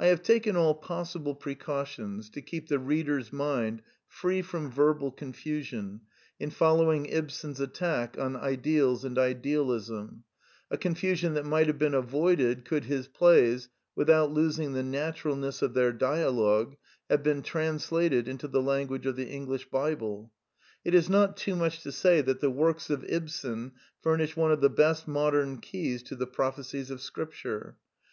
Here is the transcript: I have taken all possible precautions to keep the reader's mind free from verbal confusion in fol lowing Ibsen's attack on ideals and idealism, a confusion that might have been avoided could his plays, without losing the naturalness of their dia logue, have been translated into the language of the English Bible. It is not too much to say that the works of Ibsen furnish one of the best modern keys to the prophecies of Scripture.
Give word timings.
I 0.00 0.06
have 0.06 0.24
taken 0.24 0.56
all 0.56 0.74
possible 0.74 1.36
precautions 1.36 2.28
to 2.30 2.42
keep 2.42 2.66
the 2.66 2.80
reader's 2.80 3.32
mind 3.32 3.82
free 4.08 4.42
from 4.42 4.68
verbal 4.68 5.12
confusion 5.12 6.00
in 6.40 6.50
fol 6.50 6.78
lowing 6.78 7.06
Ibsen's 7.06 7.60
attack 7.60 8.18
on 8.18 8.34
ideals 8.34 9.04
and 9.04 9.16
idealism, 9.16 10.24
a 10.72 10.76
confusion 10.76 11.34
that 11.34 11.46
might 11.46 11.68
have 11.68 11.78
been 11.78 11.94
avoided 11.94 12.64
could 12.64 12.86
his 12.86 13.06
plays, 13.06 13.68
without 13.94 14.32
losing 14.32 14.72
the 14.72 14.82
naturalness 14.82 15.62
of 15.62 15.72
their 15.72 15.92
dia 15.92 16.30
logue, 16.30 16.74
have 17.08 17.22
been 17.22 17.40
translated 17.40 18.26
into 18.26 18.48
the 18.48 18.60
language 18.60 19.06
of 19.06 19.14
the 19.14 19.28
English 19.28 19.70
Bible. 19.70 20.32
It 20.84 20.96
is 20.96 21.08
not 21.08 21.36
too 21.36 21.54
much 21.54 21.80
to 21.84 21.92
say 21.92 22.20
that 22.22 22.40
the 22.40 22.50
works 22.50 22.90
of 22.90 23.04
Ibsen 23.04 23.70
furnish 24.02 24.34
one 24.36 24.50
of 24.50 24.60
the 24.60 24.68
best 24.68 25.06
modern 25.06 25.58
keys 25.60 26.02
to 26.10 26.16
the 26.16 26.26
prophecies 26.26 26.90
of 26.90 27.00
Scripture. 27.00 27.76